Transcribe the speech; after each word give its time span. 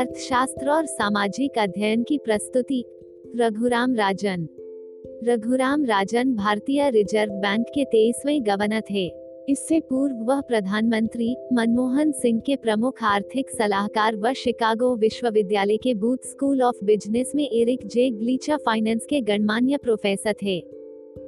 अर्थशास्त्र 0.00 0.70
और 0.70 0.86
सामाजिक 0.86 1.58
अध्ययन 1.58 2.02
की 2.02 2.18
प्रस्तुति, 2.18 2.84
रघुराम 3.36 3.94
राजन। 3.94 4.48
रघुराम 5.24 5.84
राजन 5.84 6.34
भारतीय 6.34 6.90
रिज़र्व 6.90 7.32
बैंक 7.32 7.66
के 7.74 7.84
तेईसवें 7.84 8.46
गवर्नर 8.46 8.80
थे। 8.80 9.12
इससे 9.48 9.80
पूर्व 9.80 10.16
वह 10.16 10.40
प्रधानमंत्री 10.40 11.36
मनमोहन 11.52 12.12
सिंह 12.12 12.40
के 12.40 12.56
प्रमुख 12.56 13.02
आर्थिक 13.02 13.50
सलाहकार 13.50 14.16
व 14.16 14.32
शिकागो 14.32 14.96
विश्वविद्यालय 14.96 15.76
के 15.76 15.94
बूथ 15.94 16.16
स्कूल 16.24 16.62
ऑफ़ 16.62 16.84
बिज़नेस 16.84 17.32
में 17.34 17.48
एरिक 17.50 17.86
जे 17.86 18.10
ग्लीचा 18.10 18.56
फाइनेंस 18.56 19.06
के 19.10 19.20
गणमान्य 19.20 19.76
प्रोफेसर 19.76 20.34
थे। 20.42 20.79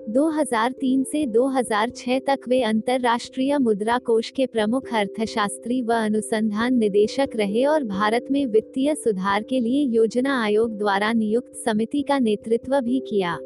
2003 0.08 1.04
से 1.04 1.26
2006 1.26 2.20
तक 2.26 2.38
वे 2.48 2.62
अंतर्राष्ट्रीय 2.62 3.58
मुद्रा 3.58 3.98
कोष 3.98 4.30
के 4.30 4.46
प्रमुख 4.46 4.94
अर्थशास्त्री 4.94 5.82
व 5.82 5.92
अनुसंधान 5.92 6.74
निदेशक 6.74 7.28
रहे 7.36 7.64
और 7.64 7.84
भारत 7.84 8.26
में 8.30 8.46
वित्तीय 8.46 8.94
सुधार 8.94 9.42
के 9.42 9.60
लिए 9.60 9.84
योजना 9.84 10.42
आयोग 10.42 10.78
द्वारा 10.78 11.12
नियुक्त 11.12 11.54
समिति 11.54 12.02
का 12.02 12.18
नेतृत्व 12.18 12.80
भी 12.80 13.00
किया। 13.00 13.38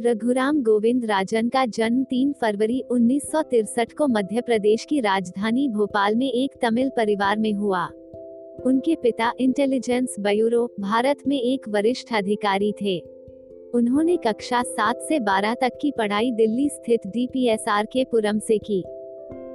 रघुराम 0.00 0.62
गोविंद 0.62 1.04
राजन 1.04 1.48
का 1.48 1.66
जन्म 1.66 2.04
3 2.04 2.32
फरवरी 2.32 2.80
उन्नीस 2.90 3.30
को 3.98 4.08
मध्य 4.08 4.40
प्रदेश 4.40 4.84
की 4.84 5.00
राजधानी 5.00 5.68
भोपाल 5.68 6.16
में 6.16 6.32
एक 6.32 6.50
तमिल 6.62 6.88
परिवार 6.88 7.38
में 7.38 7.52
हुआ। 7.52 7.86
उनके 8.66 8.94
पिता 8.94 9.32
इंटेलिजेंस 9.40 10.16
ब्यूरो, 10.20 10.74
भारत 10.80 11.16
में 11.28 11.40
एक 11.40 11.68
वरिष्ठ 11.68 12.14
अधिकारी 12.14 12.72
थे। 12.72 13.17
उन्होंने 13.74 14.16
कक्षा 14.16 14.62
सात 14.62 15.00
से 15.08 15.18
बारह 15.20 15.54
तक 15.54 15.78
की 15.82 15.90
पढ़ाई 15.90 16.30
दिल्ली 16.32 16.68
स्थित 16.68 17.06
डीपीएसआर 17.06 17.86
के 17.86 18.04
पुरम 18.04 18.38
से 18.38 18.58
की। 18.58 18.78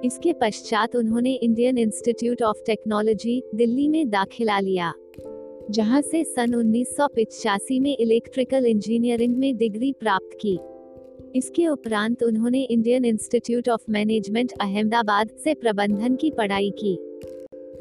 इसके 0.05 0.33
पश्चात 0.33 0.95
उन्होंने 0.95 1.33
Indian 1.33 1.77
Institute 1.77 2.41
of 2.41 2.57
Technology 2.65 3.41
Delhi 3.55 3.87
में 3.87 4.09
दाखिला 4.09 4.59
लिया, 4.59 4.93
जहाँ 5.71 6.01
से 6.01 6.23
सन 6.23 6.55
उन्नीस 6.55 6.95
में 7.71 7.95
इलेक्ट्रिकल 7.97 8.65
इंजीनियरिंग 8.65 9.35
में 9.37 9.57
डिग्री 9.57 9.91
प्राप्त 9.91 10.37
की। 10.41 10.59
इसके 11.35 11.67
उपरांत 11.67 12.23
उन्होंने 12.23 12.61
Indian 12.61 13.05
Institute 13.05 13.69
of 13.69 13.81
Management 13.89 14.51
Ahmedabad 14.61 15.29
से 15.43 15.53
प्रबंधन 15.53 16.15
की 16.15 16.31
पढ़ाई 16.31 16.69
की। 16.69 16.97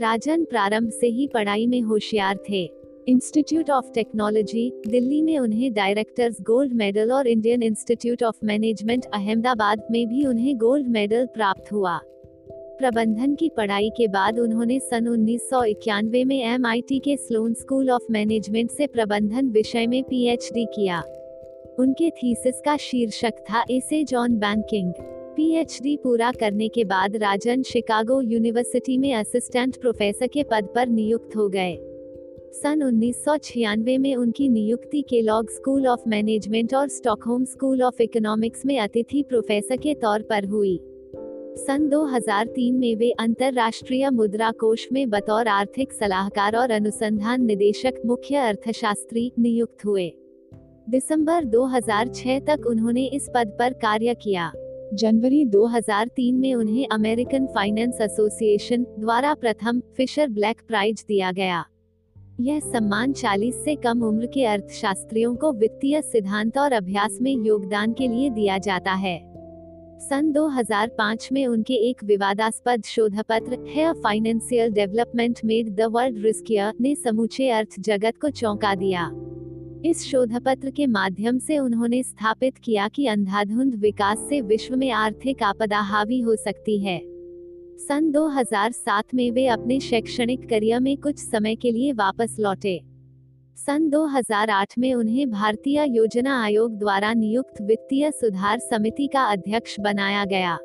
राजन 0.00 0.44
प्रारंभ 0.44 0.90
से 0.90 1.06
ही 1.06 1.26
पढ़ाई 1.26 1.66
में 1.66 1.80
होशियार 1.80 2.38
थे। 2.50 2.81
इंस्टीट्यूट 3.08 3.70
ऑफ़ 3.70 3.92
टेक्नोलॉजी, 3.94 4.72
दिल्ली 4.86 5.22
में 5.22 5.38
उन्हें 5.38 5.72
डायरेक्टर्स 5.72 6.36
गोल्ड 6.40 6.72
मेडल 6.72 7.12
और 7.12 7.26
Indian 7.26 7.62
Institute 7.62 8.22
of 8.22 8.36
Management 8.44 9.04
Ahmedabad 9.04 9.86
में 9.90 10.08
भी 10.08 10.26
उन्हें 10.26 10.56
गोल्ड 10.56 10.88
मेडल 10.88 11.26
प्राप्त 11.26 11.72
हुआ। 11.72 12.00
प्रबंधन 12.78 13.34
की 13.34 13.48
पढ़ाई 13.48 13.90
के 13.90 14.08
बाद 14.08 14.38
उन्होंने 14.38 14.78
सन 14.80 15.08
उन्नीस 15.08 15.50
सौ 15.50 15.64
इक्यानवे 15.64 16.24
में 16.24 16.44
एमआईटी 16.44 16.98
के 16.98 17.16
स्लोन 17.16 17.54
स्कूल 17.54 17.90
ऑफ़ 17.90 18.02
मैनेजमेंट 18.10 18.70
से 18.70 18.86
प्रबंधन 18.86 19.48
विषय 19.48 19.86
में 19.86 20.02
पीएचडी 20.02 20.64
किया। 20.64 21.00
उनके 21.78 22.10
थीसिस 22.10 22.60
का 22.64 22.76
शीर्षक 22.76 23.32
था 23.32 23.64
एसे 23.70 24.04
जॉन 24.04 24.36
बैंकिंग। 24.36 24.92
पीएचडी 25.36 25.96
पूरा 25.96 26.32
करने 26.32 26.68
के 26.68 26.84
बाद 26.84 27.16
राजन 27.16 27.62
शिकागो 27.62 28.20
यूनिवर्सिटी 28.20 28.98
में 28.98 29.14
असिस्टेंट 29.14 29.76
प्रोफेसर 29.76 30.26
के 30.26 30.42
पद 30.42 30.68
पर 30.74 30.88
नियुक्त 30.88 31.36
हो 31.36 31.48
गए। 31.48 31.78
सन 32.54 32.82
उन्नीस 32.82 33.24
सौ 33.24 33.36
छियानवे 33.36 33.98
में 33.98 34.16
उनकी 34.16 34.48
नियुक्ति 34.48 35.02
के 35.02 35.20
लॉग 35.22 35.50
स्कूल 35.50 35.86
ऑफ़ 35.86 36.00
मैनेजमेंट 36.06 36.74
और 36.74 36.88
स्टॉकहोम 36.88 37.44
स्कूल 37.44 37.82
ऑफ़ 37.82 38.02
इकोनॉमिक्स 38.02 38.66
में 38.66 38.78
अतिथि 38.78 39.22
प्रोफेसर 39.22 39.76
के 39.76 39.94
तौर 39.94 40.22
पर 40.22 40.44
हुई। 40.44 40.80
सन 41.56 41.88
2003 41.88 42.78
में 42.78 42.96
वे 42.96 43.10
अंतर्राष्ट्रीय 43.10 44.10
मुद्रा 44.10 44.50
कोष 44.50 44.86
में 44.92 45.10
बतौर 45.10 45.48
आर्थिक 45.48 45.92
सलाहकार 45.92 46.56
और 46.56 46.70
अनुसंधान 46.70 47.44
निदेशक, 47.44 47.94
मुख्य 48.06 48.36
अर्थशास्त्री, 48.36 49.32
नियुक्त 49.38 49.84
हुए। 49.84 50.12
दिसंबर 50.90 51.44
2006 51.44 52.40
तक 52.40 52.66
उन्होंने 52.66 53.04
इस 53.06 53.30
पद 53.34 53.56
पर 53.58 53.72
कार्य 53.72 54.14
किया। 54.14 54.52
जनवरी 54.94 55.44
2003 55.44 56.34
में 56.34 56.54
उन्हें 56.54 56.86
अमेरिकन 56.92 57.46
फाइनेंस 57.46 57.98
एसोसिएशन 58.00 58.86
द्वारा 58.98 59.34
प्रथम 59.34 59.82
फिशर 59.96 60.28
ब्लैक 60.28 60.62
प्राइज 60.68 61.04
दिया 61.08 61.32
गया। 61.32 61.64
यह 62.42 62.60
सम्मान 62.60 63.12
40 63.12 63.54
से 63.64 63.74
कम 63.74 64.02
उम्र 64.02 64.26
के 64.26 64.44
अर्थशास्त्रियों 64.44 65.36
को 65.36 65.52
वित्तीय 65.52 66.02
सिद्धांत 66.02 66.58
और 66.58 66.72
अभ्यास 66.72 67.18
में 67.22 67.36
योगदान 67.44 67.92
के 67.92 68.08
लिए 68.08 68.30
दिया 68.30 68.58
जाता 68.58 68.92
है। 68.92 69.32
सन 70.00 70.32
2005 70.32 71.28
में 71.32 71.46
उनके 71.46 71.74
एक 71.74 72.04
विवादास्पद 72.04 72.82
शोधपत्र, 72.84 73.66
है 73.68 73.92
financial 73.92 74.72
development 74.72 75.40
made 75.44 75.76
the 75.76 75.80
world 75.80 76.18
riskier 76.18 76.72
ने 76.80 76.94
समूचे 76.94 77.50
अर्थ 77.50 77.80
जगत 77.80 78.14
को 78.22 78.30
चौंका 78.30 78.74
दिया। 78.74 79.10
इस 79.84 80.10
शोध 80.10 80.44
पत्र 80.44 80.70
के 80.70 80.86
माध्यम 80.86 81.38
से 81.38 81.58
उन्होंने 81.58 82.02
स्थापित 82.02 82.58
किया 82.58 82.88
कि 82.88 83.06
अंधाधुंध 83.06 83.74
विकास 83.74 84.18
से 84.18 84.40
विश्व 84.40 84.76
में 84.76 84.90
आर्थिक 84.90 85.42
आपदा 85.42 85.80
हावी 85.80 86.20
हो 86.20 86.36
सकती 86.36 86.78
है। 86.78 87.11
सन 87.88 88.10
2007 88.12 89.14
में 89.14 89.30
वे 89.30 89.46
अपने 89.46 89.80
शैक्षणिक 89.80 90.48
करियर 90.48 90.80
में 90.80 90.96
कुछ 90.96 91.18
समय 91.18 91.54
के 91.54 91.70
लिए 91.70 91.92
वापस 91.92 92.36
लौटे। 92.40 92.80
सन 93.56 93.88
2008 93.90 94.74
में 94.78 94.94
उन्हें 94.94 95.30
भारतीय 95.30 95.84
योजना 95.88 96.42
आयोग 96.44 96.78
द्वारा 96.78 97.12
नियुक्त 97.12 97.62
वित्तीय 97.62 98.10
सुधार 98.10 98.58
समिति 98.58 99.06
का 99.06 99.24
अध्यक्ष 99.24 99.80
बनाया 99.80 100.24
गया। 100.24 100.58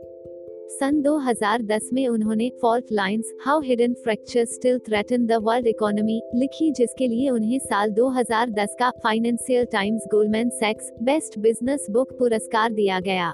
सन 0.69 1.01
2010 1.01 1.89
में 1.93 2.07
उन्होंने 2.07 2.51
fault 2.61 2.85
lines 2.91 3.33
how 3.45 3.61
hidden 3.61 3.93
fracture 3.93 4.45
still 4.45 4.79
threaten 4.79 5.25
the 5.25 5.31
world 5.31 5.67
economy 5.67 6.21
लिखी, 6.35 6.71
जिसके 6.71 7.07
लिए 7.07 7.29
उन्हें 7.29 7.59
साल 7.59 7.91
2010 7.91 8.75
का 8.79 8.89
फाइनेंशियल 8.89 9.65
टाइम्स 9.65 10.01
गोल्डमैन 10.11 10.49
सैक्स 10.49 10.91
बेस्ट 11.01 11.39
बिज़नेस 11.39 11.87
बुक 11.89 12.17
पुरस्कार 12.19 12.73
दिया 12.73 12.99
गया। 12.99 13.33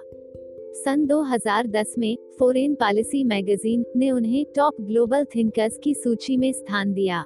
सन 0.75 1.05
2010 1.05 1.95
में 1.97 2.17
फॉरेन 2.39 2.75
पॉलिसी 2.75 3.23
मैगजीन 3.23 3.85
ने 3.95 4.11
उन्हें 4.11 4.45
टॉप 4.55 4.75
ग्लोबल 4.81 5.25
थिंकर्स 5.35 5.79
की 5.83 5.93
सूची 5.93 6.37
में 6.37 6.51
स्थान 6.51 6.93
दिया। 6.93 7.25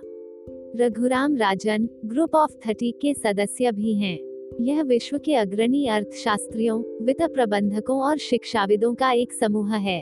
Raghuram 0.76 1.36
Rajan 1.36 1.90
group 2.06 2.36
of 2.36 2.52
thirty 2.52 2.92
के 2.92 3.14
सदस्य 3.14 3.72
भी 3.72 3.94
हैं। 3.94 4.20
यह 4.62 4.84
विश्व 4.84 5.18
के 5.18 5.36
अग्रणी 5.36 5.88
अर्थशास्त्रियों 5.88 7.06
वित्त 7.06 7.24
प्रबंधकों 7.24 8.02
और 8.02 8.18
शिक्षाविदों 8.18 8.94
का 8.94 9.12
एक 9.12 9.34
समूह 9.34 9.76
है। 9.76 10.02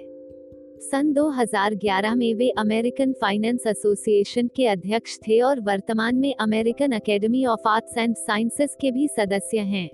सन 0.79 1.13
2011 1.13 2.15
में 2.15 2.33
वे 2.33 2.49
अमेरिकन 2.49 3.13
फाइनेंस 3.13 3.67
एसोसिएशन 3.67 4.47
के 4.55 4.67
अध्यक्ष 4.67 5.17
थे 5.17 5.41
और 5.41 5.61
वर्तमान 5.61 6.15
में 6.15 6.35
American 6.39 6.91
Academy 6.91 7.45
of 7.45 7.67
Arts 7.67 7.97
and 7.97 8.15
Sciences 8.15 8.77
के 8.81 8.91
भी 8.91 9.07
सदस्य 9.07 9.57
हैं। 9.57 9.89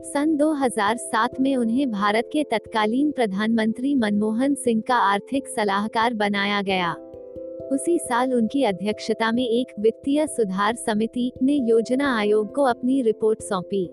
सन 0.00 0.36
2007 0.36 1.40
में 1.40 1.56
उन्हें 1.56 1.90
भारत 1.90 2.30
के 2.32 2.44
तत्कालीन 2.44 3.10
प्रधानमंत्री 3.10 3.94
मनमोहन 3.94 4.54
सिंह 4.54 4.82
का 4.88 4.94
आर्थिक 4.94 5.48
सलाहकार 5.48 6.14
बनाया 6.14 6.62
गया। 6.62 6.92
उसी 7.72 7.98
साल 7.98 8.34
उनकी 8.34 8.64
अध्यक्षता 8.64 9.32
में 9.32 9.48
एक 9.48 9.66
वित्तीय 9.80 10.26
सुधार 10.26 10.74
समिति 10.74 11.32
ने 11.42 11.52
योजना 11.52 12.18
आयोग 12.18 12.54
को 12.54 12.62
अपनी 12.62 13.02
रिपोर्ट 13.02 13.42
सौंपी। 13.42 13.90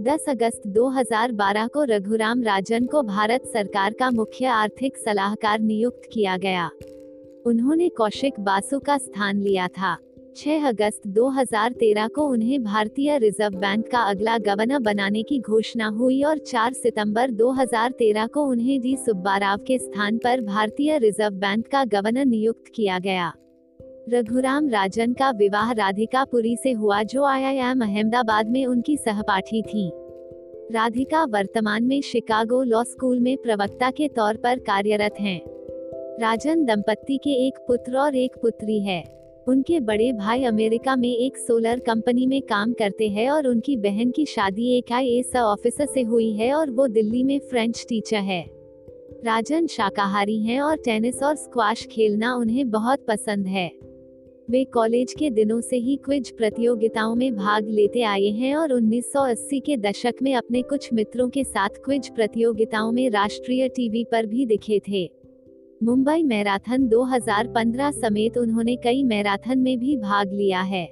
10 0.00 0.24
अगस्त 0.28 0.62
2012 0.66 1.66
को 1.66 1.84
रघुराम 1.84 2.42
राजन 2.42 2.86
को 2.86 3.02
भारत 3.02 3.44
सरकार 3.46 3.92
का 3.92 4.10
मुख्य 4.10 4.46
आर्थिक 4.46 4.96
सलाहकार 4.96 5.60
नियुक्त 5.60 6.02
किया 6.12 6.36
गया। 6.36 6.70
उन्होंने 7.46 7.88
कौशिक 7.88 8.40
बासु 8.40 8.78
का 8.78 8.98
स्थान 8.98 9.42
लिया 9.42 9.68
था। 9.68 9.98
6 10.36 10.64
अगस्त 10.64 11.06
2013 11.06 12.08
को 12.08 12.22
उन्हें 12.22 12.64
भारतीय 12.64 13.18
रिज़र्व 13.18 13.56
बैंक 13.58 13.88
का 13.88 13.98
अगला 13.98 14.38
गवर्नर 14.38 14.78
बनाने 14.78 15.22
की 15.22 15.40
घोषणा 15.40 15.86
हुई 15.86 16.22
और 16.22 16.38
4 16.38 16.72
सितंबर 16.72 17.30
2013 17.30 18.28
को 18.28 18.42
उन्हें 18.42 18.80
डी 18.80 18.96
सुब्बाराव 18.96 19.58
के 19.58 19.78
स्थान 19.78 20.18
पर 20.18 20.40
भारतीय 20.40 20.98
रिज़र्व 20.98 21.34
बैंक 21.34 21.66
का 21.66 21.84
गवर्नर 21.84 22.24
नियुक्त 22.24 22.72
किया 22.74 22.98
गया। 22.98 23.32
रघुराम 24.08 24.68
राजन 24.68 25.12
का 25.12 25.30
विवाह 25.30 25.72
राधिका 25.72 26.24
पुरी 26.24 26.56
से 26.56 26.72
हुआ 26.72 27.02
जो 27.02 27.24
आईआईएम 27.24 27.80
अहमदाबाद 27.80 28.48
में 28.48 28.66
उनकी 28.66 28.96
सहपाठी 28.96 29.62
थी। 29.62 29.90
राधिका 30.72 31.24
वर्तमान 31.24 31.84
में 31.84 32.00
शिकागो 32.00 32.62
लॉ 32.62 32.84
स्कूल 32.84 33.20
में 33.20 33.36
प्रवक्ता 33.36 33.90
के 33.90 34.08
तौर 34.08 34.36
पर 34.36 34.58
कार्यरत 34.58 35.14
हैं। 35.20 35.40
राजन 36.20 36.64
दंपत्ति 36.64 37.16
के 37.16 37.30
एक 37.30 37.58
पुत्र 37.58 37.96
और 37.96 38.16
एक 38.16 38.36
पुत्री 38.42 38.80
है। 38.80 39.16
उनके 39.48 39.80
बड़े 39.80 40.12
भाई 40.12 40.44
अमेरिका 40.44 40.96
में 40.96 41.16
एक 41.16 41.36
सोलर 41.38 41.78
कंपनी 41.78 42.26
में 42.26 42.42
काम 42.42 42.72
करते 42.72 43.08
हैं 43.08 43.30
और 43.30 43.46
उनकी 43.46 43.76
बहन 43.76 44.10
की 44.10 44.26
शादी 44.26 44.78
एक 44.78 44.92
आई 44.92 45.22
ऑफिसर 45.36 45.86
से 45.86 46.02
हुई 46.02 46.32
है 46.32 46.54
और 46.54 46.70
वो 46.70 46.86
दिल्ली 46.86 47.24
में 47.24 47.38
फ्रेंच 47.38 47.86
टीचर 47.88 48.16
है। 48.16 48.50
राजन 49.24 49.66
शाकाहारी 49.66 50.42
हैं 50.42 50.60
और 50.60 50.76
टेनिस 50.76 51.22
और 51.22 51.36
स्क्वाश 51.36 51.86
खेलना 51.86 52.34
उन्हें 52.34 52.70
बहुत 52.70 53.04
पसंद 53.08 53.46
है। 53.46 53.70
वे 54.50 54.64
कॉलेज 54.64 55.14
के 55.18 55.30
दिनों 55.30 55.60
से 55.60 55.76
ही 55.76 55.96
क्विज 55.96 56.30
प्रतियोगिताओं 56.30 57.14
में 57.14 57.36
भाग 57.36 57.68
लेते 57.68 58.02
आए 58.02 58.28
हैं 58.28 58.56
और 58.56 58.72
1980 58.72 59.60
के 59.60 59.76
दशक 59.76 60.14
में 60.22 60.34
अपने 60.34 60.62
कुछ 60.62 60.92
मित्रों 60.92 61.28
के 61.28 61.44
साथ 61.44 61.68
क्विज 61.68 62.08
प्रतियोगिताओं 62.08 62.92
में 62.92 63.10
राष्ट्रीय 63.10 63.68
टीवी 63.68 64.04
पर 64.04 64.26
भी 64.26 64.46
दिखे 64.46 64.80
थे। 64.88 65.25
मुंबई 65.82 66.22
मैराथन 66.22 66.88
2015 66.88 67.90
समेत 67.90 68.38
उन्होंने 68.38 68.76
कई 68.76 69.02
मैराथन 69.02 69.58
में 69.58 69.78
भी 69.78 69.96
भाग 69.96 70.32
लिया 70.32 70.60
है। 70.60 70.88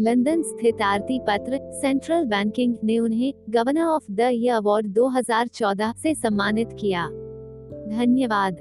लंदन 0.00 0.42
स्थित 0.42 0.82
आरती 0.82 1.18
पत्र, 1.18 1.58
सेंट्रल 1.62 2.24
बैंकिंग, 2.24 2.76
ने 2.84 2.98
उन्हें 2.98 3.34
governor 3.50 3.84
of 3.84 4.12
the 4.12 4.20
year 4.20 4.54
award 4.54 4.86
2014 4.86 5.92
से 5.92 6.14
सम्मानित 6.14 6.68
किया। 6.80 7.06
धन्यवाद। 7.88 8.54